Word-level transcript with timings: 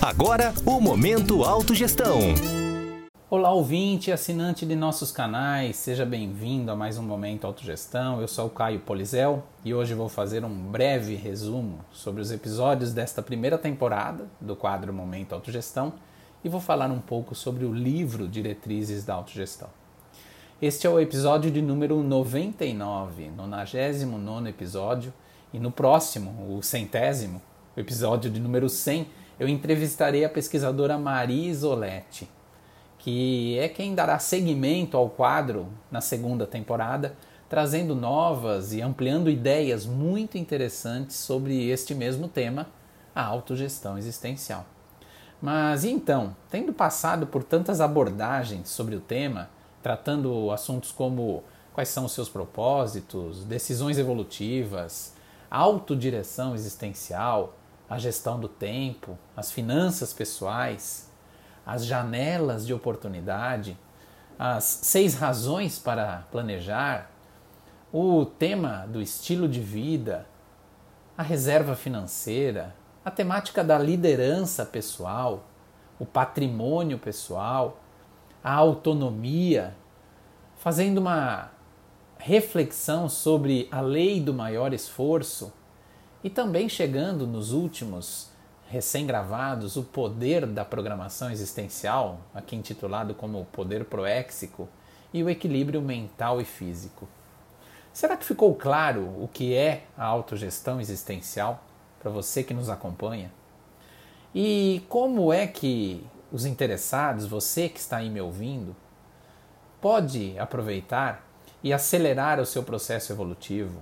Agora, 0.00 0.52
o 0.66 0.80
Momento 0.80 1.42
Autogestão. 1.42 2.18
Olá, 3.30 3.50
ouvinte 3.50 4.10
e 4.10 4.12
assinante 4.12 4.66
de 4.66 4.76
nossos 4.76 5.10
canais, 5.10 5.76
seja 5.76 6.04
bem-vindo 6.04 6.70
a 6.70 6.76
mais 6.76 6.98
um 6.98 7.02
Momento 7.02 7.46
Autogestão. 7.46 8.20
Eu 8.20 8.28
sou 8.28 8.46
o 8.46 8.50
Caio 8.50 8.80
Polizel 8.80 9.42
e 9.64 9.72
hoje 9.72 9.94
vou 9.94 10.08
fazer 10.08 10.44
um 10.44 10.54
breve 10.54 11.14
resumo 11.14 11.80
sobre 11.90 12.20
os 12.20 12.30
episódios 12.30 12.92
desta 12.92 13.22
primeira 13.22 13.56
temporada 13.56 14.26
do 14.40 14.54
quadro 14.54 14.92
Momento 14.92 15.34
Autogestão 15.34 15.94
e 16.44 16.48
vou 16.48 16.60
falar 16.60 16.90
um 16.90 17.00
pouco 17.00 17.34
sobre 17.34 17.64
o 17.64 17.72
livro 17.72 18.28
Diretrizes 18.28 19.04
da 19.04 19.14
Autogestão. 19.14 19.68
Este 20.60 20.86
é 20.86 20.90
o 20.90 21.00
episódio 21.00 21.50
de 21.50 21.60
número 21.60 22.02
99, 22.02 23.30
99 23.30 24.48
episódio, 24.48 25.12
e 25.52 25.58
no 25.58 25.70
próximo, 25.70 26.56
o 26.56 26.62
centésimo, 26.62 27.40
o 27.76 27.80
episódio 27.80 28.30
de 28.30 28.40
número 28.40 28.68
100, 28.68 29.08
eu 29.38 29.48
entrevistarei 29.48 30.24
a 30.24 30.28
pesquisadora 30.28 30.96
Maria 30.96 31.50
Isoletti, 31.50 32.28
que 32.98 33.58
é 33.58 33.68
quem 33.68 33.94
dará 33.94 34.18
seguimento 34.18 34.96
ao 34.96 35.10
quadro 35.10 35.66
na 35.90 36.00
segunda 36.00 36.46
temporada, 36.46 37.16
trazendo 37.48 37.94
novas 37.94 38.72
e 38.72 38.80
ampliando 38.80 39.28
ideias 39.28 39.86
muito 39.86 40.38
interessantes 40.38 41.16
sobre 41.16 41.68
este 41.68 41.94
mesmo 41.94 42.28
tema, 42.28 42.68
a 43.14 43.24
autogestão 43.24 43.98
existencial. 43.98 44.64
Mas 45.42 45.84
e 45.84 45.90
então, 45.90 46.34
tendo 46.48 46.72
passado 46.72 47.26
por 47.26 47.42
tantas 47.42 47.80
abordagens 47.80 48.68
sobre 48.68 48.94
o 48.94 49.00
tema, 49.00 49.50
tratando 49.82 50.50
assuntos 50.50 50.92
como 50.92 51.42
quais 51.72 51.88
são 51.88 52.04
os 52.04 52.12
seus 52.12 52.28
propósitos, 52.28 53.44
decisões 53.44 53.98
evolutivas, 53.98 55.12
autodireção 55.50 56.54
existencial, 56.54 57.54
a 57.88 57.98
gestão 57.98 58.40
do 58.40 58.48
tempo, 58.48 59.18
as 59.36 59.50
finanças 59.50 60.12
pessoais, 60.12 61.10
as 61.66 61.84
janelas 61.84 62.66
de 62.66 62.74
oportunidade, 62.74 63.76
as 64.38 64.64
seis 64.64 65.14
razões 65.14 65.78
para 65.78 66.24
planejar, 66.30 67.10
o 67.92 68.24
tema 68.24 68.86
do 68.88 69.00
estilo 69.00 69.48
de 69.48 69.60
vida, 69.60 70.26
a 71.16 71.22
reserva 71.22 71.76
financeira, 71.76 72.74
a 73.04 73.10
temática 73.10 73.62
da 73.62 73.78
liderança 73.78 74.64
pessoal, 74.64 75.44
o 75.98 76.04
patrimônio 76.04 76.98
pessoal, 76.98 77.80
a 78.42 78.52
autonomia, 78.52 79.76
fazendo 80.56 80.98
uma 80.98 81.50
reflexão 82.18 83.08
sobre 83.08 83.68
a 83.70 83.80
lei 83.80 84.20
do 84.20 84.34
maior 84.34 84.72
esforço 84.72 85.52
e 86.24 86.30
também 86.30 86.70
chegando 86.70 87.26
nos 87.26 87.52
últimos 87.52 88.30
recém-gravados 88.70 89.76
o 89.76 89.82
poder 89.82 90.46
da 90.46 90.64
programação 90.64 91.30
existencial, 91.30 92.18
aqui 92.34 92.56
intitulado 92.56 93.14
como 93.14 93.42
o 93.42 93.44
poder 93.44 93.84
proéxico, 93.84 94.66
e 95.12 95.22
o 95.22 95.28
equilíbrio 95.28 95.82
mental 95.82 96.40
e 96.40 96.44
físico. 96.44 97.06
Será 97.92 98.16
que 98.16 98.24
ficou 98.24 98.52
claro 98.54 99.02
o 99.22 99.28
que 99.32 99.54
é 99.54 99.84
a 99.96 100.04
autogestão 100.04 100.80
existencial 100.80 101.62
para 102.00 102.10
você 102.10 102.42
que 102.42 102.54
nos 102.54 102.68
acompanha? 102.68 103.30
E 104.34 104.82
como 104.88 105.32
é 105.32 105.46
que 105.46 106.04
os 106.32 106.44
interessados, 106.44 107.26
você 107.26 107.68
que 107.68 107.78
está 107.78 107.98
aí 107.98 108.10
me 108.10 108.20
ouvindo, 108.20 108.74
pode 109.80 110.36
aproveitar 110.38 111.24
e 111.62 111.72
acelerar 111.72 112.40
o 112.40 112.46
seu 112.46 112.64
processo 112.64 113.12
evolutivo, 113.12 113.80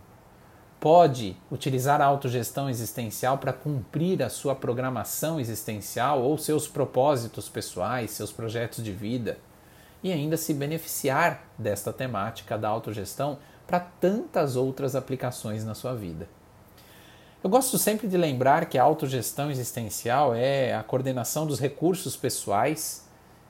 pode 0.83 1.37
utilizar 1.49 2.01
a 2.01 2.05
autogestão 2.05 2.69
existencial 2.69 3.39
para 3.39 3.53
cumprir 3.53 4.21
a 4.21 4.29
sua 4.29 4.53
programação 4.53 5.39
existencial 5.39 6.21
ou 6.21 6.37
seus 6.37 6.67
propósitos 6.67 7.49
pessoais, 7.49 8.11
seus 8.11 8.33
projetos 8.33 8.83
de 8.83 8.91
vida 8.91 9.39
e 10.03 10.11
ainda 10.11 10.37
se 10.37 10.53
beneficiar 10.53 11.45
desta 11.57 11.93
temática 11.93 12.59
da 12.59 12.69
autogestão 12.69 13.39
para 13.65 13.79
tantas 13.79 14.57
outras 14.57 14.97
aplicações 14.97 15.65
na 15.65 15.73
sua 15.73 15.95
vida. 15.95 16.29
Eu 17.45 17.49
gosto 17.49 17.79
sempre 17.79 18.09
de 18.09 18.17
lembrar 18.17 18.67
que 18.67 18.77
a 18.77 18.83
autogestão 18.83 19.53
existencial 19.53 20.35
é 20.35 20.75
a 20.75 20.83
coordenação 20.83 21.47
dos 21.47 21.61
recursos 21.61 22.17
pessoais 22.17 23.07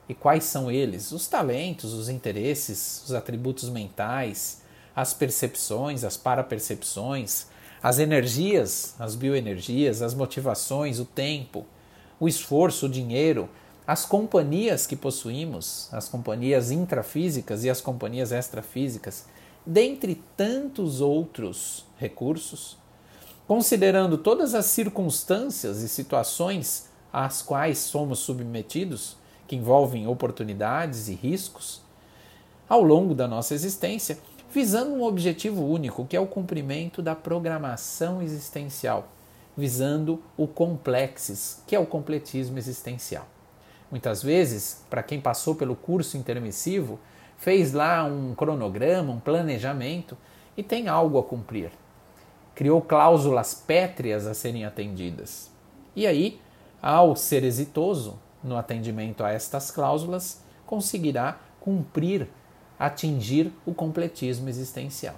e 0.07 0.13
quais 0.13 0.43
são 0.43 0.69
eles? 0.69 1.11
Os 1.11 1.27
talentos, 1.27 1.93
os 1.93 2.09
interesses, 2.09 3.03
os 3.05 3.11
atributos 3.11 3.69
mentais, 3.69 4.61
as 4.95 5.13
percepções, 5.13 6.03
as 6.03 6.17
parapercepções, 6.17 7.47
as 7.81 7.99
energias, 7.99 8.95
as 8.99 9.15
bioenergias, 9.15 10.01
as 10.01 10.13
motivações, 10.13 10.99
o 10.99 11.05
tempo, 11.05 11.65
o 12.19 12.27
esforço, 12.27 12.85
o 12.85 12.89
dinheiro, 12.89 13.49
as 13.85 14.05
companhias 14.05 14.87
que 14.87 14.95
possuímos, 14.95 15.89
as 15.91 16.07
companhias 16.07 16.71
intrafísicas 16.71 17.65
e 17.65 17.69
as 17.69 17.81
companhias 17.81 18.31
extrafísicas, 18.31 19.25
dentre 19.65 20.21
tantos 20.37 21.01
outros 21.01 21.85
recursos, 21.97 22.77
considerando 23.45 24.17
todas 24.17 24.53
as 24.55 24.67
circunstâncias 24.67 25.81
e 25.81 25.89
situações 25.89 26.89
às 27.11 27.41
quais 27.41 27.79
somos 27.79 28.19
submetidos, 28.19 29.17
que 29.45 29.57
envolvem 29.57 30.07
oportunidades 30.07 31.09
e 31.09 31.13
riscos, 31.13 31.81
ao 32.69 32.81
longo 32.81 33.13
da 33.13 33.27
nossa 33.27 33.53
existência, 33.53 34.17
visando 34.53 34.91
um 34.91 35.01
objetivo 35.01 35.65
único, 35.65 36.05
que 36.05 36.15
é 36.15 36.19
o 36.19 36.27
cumprimento 36.27 37.01
da 37.01 37.15
programação 37.15 38.21
existencial, 38.21 39.07
visando 39.57 40.21
o 40.37 40.47
complexes, 40.47 41.63
que 41.65 41.75
é 41.75 41.79
o 41.79 41.87
completismo 41.87 42.59
existencial. 42.59 43.25
Muitas 43.89 44.21
vezes, 44.21 44.85
para 44.91 45.01
quem 45.01 45.19
passou 45.19 45.55
pelo 45.55 45.75
curso 45.75 46.17
intermissivo, 46.17 46.99
fez 47.35 47.73
lá 47.73 48.03
um 48.03 48.35
cronograma, 48.35 49.11
um 49.11 49.19
planejamento 49.19 50.15
e 50.55 50.61
tem 50.61 50.87
algo 50.87 51.17
a 51.17 51.23
cumprir. 51.23 51.71
Criou 52.53 52.79
cláusulas 52.79 53.55
pétreas 53.55 54.27
a 54.27 54.35
serem 54.35 54.65
atendidas. 54.65 55.49
E 55.95 56.05
aí, 56.05 56.39
ao 56.79 57.15
ser 57.15 57.43
exitoso, 57.43 58.19
no 58.43 58.55
atendimento 58.55 59.23
a 59.23 59.31
estas 59.31 59.71
cláusulas, 59.71 60.43
conseguirá 60.65 61.39
cumprir, 61.59 62.27
atingir 62.77 63.51
o 63.65 63.73
completismo 63.73 64.49
existencial. 64.49 65.15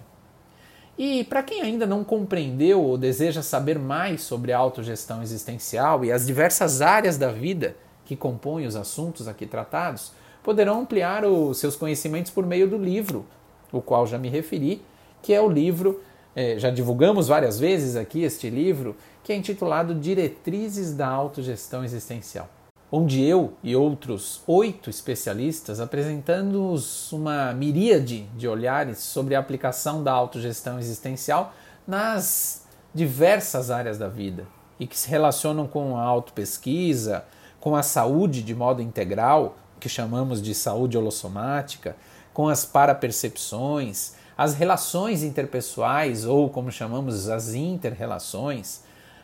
E 0.97 1.25
para 1.25 1.43
quem 1.43 1.61
ainda 1.61 1.85
não 1.85 2.03
compreendeu 2.03 2.81
ou 2.81 2.97
deseja 2.97 3.41
saber 3.41 3.77
mais 3.77 4.21
sobre 4.21 4.53
a 4.53 4.57
autogestão 4.57 5.21
existencial 5.21 6.05
e 6.05 6.11
as 6.11 6.25
diversas 6.25 6.81
áreas 6.81 7.17
da 7.17 7.31
vida 7.31 7.75
que 8.05 8.15
compõem 8.15 8.65
os 8.65 8.75
assuntos 8.75 9.27
aqui 9.27 9.45
tratados, 9.45 10.13
poderão 10.41 10.81
ampliar 10.81 11.25
os 11.25 11.57
seus 11.57 11.75
conhecimentos 11.75 12.31
por 12.31 12.45
meio 12.45 12.69
do 12.69 12.77
livro, 12.77 13.25
o 13.71 13.81
qual 13.81 14.07
já 14.07 14.17
me 14.17 14.29
referi, 14.29 14.81
que 15.21 15.33
é 15.33 15.41
o 15.41 15.49
livro, 15.49 16.01
eh, 16.35 16.57
já 16.59 16.69
divulgamos 16.69 17.27
várias 17.27 17.59
vezes 17.59 17.95
aqui 17.95 18.23
este 18.23 18.49
livro, 18.49 18.95
que 19.23 19.33
é 19.33 19.35
intitulado 19.35 19.95
Diretrizes 19.95 20.93
da 20.93 21.07
Autogestão 21.07 21.83
Existencial 21.83 22.47
onde 22.97 23.21
eu 23.21 23.51
e 23.61 23.75
outros 23.75 24.41
oito 24.47 24.89
especialistas 24.89 25.81
apresentamos 25.81 27.11
uma 27.11 27.51
miríade 27.51 28.21
de 28.37 28.47
olhares 28.47 28.99
sobre 28.99 29.35
a 29.35 29.39
aplicação 29.39 30.01
da 30.01 30.13
autogestão 30.13 30.79
existencial 30.79 31.53
nas 31.85 32.65
diversas 32.93 33.69
áreas 33.69 33.97
da 33.97 34.07
vida 34.07 34.47
e 34.79 34.87
que 34.87 34.97
se 34.97 35.09
relacionam 35.09 35.67
com 35.67 35.97
a 35.97 36.03
autopesquisa, 36.03 37.25
com 37.59 37.75
a 37.75 37.83
saúde 37.83 38.41
de 38.41 38.55
modo 38.55 38.81
integral, 38.81 39.57
que 39.77 39.89
chamamos 39.89 40.41
de 40.41 40.55
saúde 40.55 40.97
holossomática, 40.97 41.97
com 42.33 42.47
as 42.47 42.63
parapercepções, 42.63 44.13
as 44.37 44.53
relações 44.53 45.21
interpessoais 45.21 46.23
ou 46.23 46.49
como 46.49 46.71
chamamos 46.71 47.27
as 47.27 47.53
interrelações, 47.53 48.83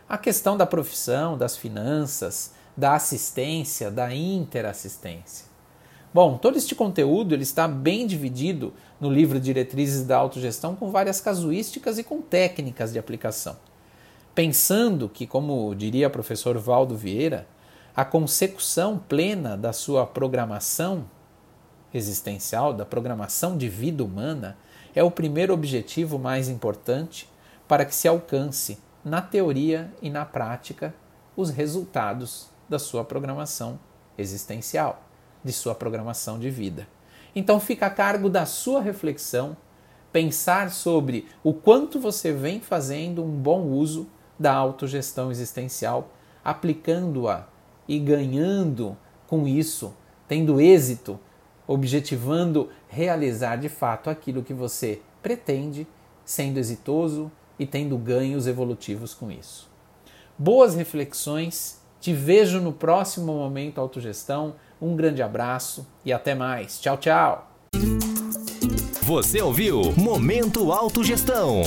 a 0.09 0.17
questão 0.17 0.57
da 0.57 0.65
profissão, 0.65 1.37
das 1.37 1.55
finanças, 1.55 2.51
da 2.75 2.95
assistência, 2.95 3.91
da 3.91 4.13
interassistência. 4.13 5.51
Bom, 6.13 6.37
todo 6.37 6.57
este 6.57 6.75
conteúdo 6.75 7.33
ele 7.33 7.43
está 7.43 7.67
bem 7.67 8.05
dividido 8.05 8.73
no 8.99 9.09
livro 9.09 9.39
Diretrizes 9.39 10.03
da 10.03 10.17
Autogestão 10.17 10.75
com 10.75 10.91
várias 10.91 11.21
casuísticas 11.21 11.97
e 11.97 12.03
com 12.03 12.21
técnicas 12.21 12.91
de 12.91 12.99
aplicação. 12.99 13.55
Pensando 14.35 15.07
que, 15.07 15.25
como 15.25 15.73
diria 15.73 16.07
o 16.07 16.11
professor 16.11 16.57
Valdo 16.57 16.97
Vieira, 16.97 17.47
a 17.95 18.03
consecução 18.03 18.97
plena 18.97 19.55
da 19.57 19.71
sua 19.71 20.05
programação 20.05 21.05
existencial, 21.93 22.73
da 22.73 22.85
programação 22.85 23.57
de 23.57 23.67
vida 23.69 24.03
humana, 24.03 24.57
é 24.93 25.01
o 25.01 25.11
primeiro 25.11 25.53
objetivo 25.53 26.19
mais 26.19 26.49
importante 26.49 27.29
para 27.67 27.85
que 27.85 27.95
se 27.95 28.07
alcance, 28.07 28.77
na 29.03 29.21
teoria 29.21 29.91
e 30.01 30.09
na 30.09 30.25
prática, 30.25 30.93
os 31.35 31.49
resultados 31.49 32.50
da 32.71 32.79
sua 32.79 33.03
programação 33.03 33.77
existencial, 34.17 35.03
de 35.43 35.51
sua 35.51 35.75
programação 35.75 36.39
de 36.39 36.49
vida. 36.49 36.87
Então 37.35 37.59
fica 37.59 37.87
a 37.87 37.89
cargo 37.89 38.29
da 38.29 38.45
sua 38.45 38.81
reflexão 38.81 39.57
pensar 40.11 40.71
sobre 40.71 41.27
o 41.43 41.53
quanto 41.53 41.99
você 41.99 42.31
vem 42.31 42.61
fazendo 42.61 43.23
um 43.23 43.29
bom 43.29 43.63
uso 43.63 44.07
da 44.39 44.53
autogestão 44.53 45.29
existencial 45.29 46.13
aplicando-a 46.43 47.45
e 47.87 47.99
ganhando 47.99 48.97
com 49.27 49.45
isso, 49.45 49.93
tendo 50.27 50.61
êxito, 50.61 51.19
objetivando 51.67 52.69
realizar 52.87 53.57
de 53.57 53.67
fato 53.67 54.09
aquilo 54.09 54.43
que 54.43 54.53
você 54.53 55.01
pretende, 55.21 55.85
sendo 56.23 56.57
exitoso 56.57 57.29
e 57.59 57.65
tendo 57.65 57.97
ganhos 57.97 58.47
evolutivos 58.47 59.13
com 59.13 59.29
isso. 59.29 59.69
Boas 60.37 60.73
reflexões, 60.73 61.80
te 62.01 62.11
vejo 62.13 62.59
no 62.59 62.73
próximo 62.73 63.31
Momento 63.31 63.79
Autogestão. 63.79 64.55
Um 64.81 64.95
grande 64.95 65.21
abraço 65.21 65.87
e 66.03 66.11
até 66.11 66.33
mais. 66.33 66.81
Tchau, 66.81 66.97
tchau. 66.97 67.47
Você 69.03 69.41
ouviu 69.41 69.93
Momento 69.95 70.71
Autogestão. 70.71 71.61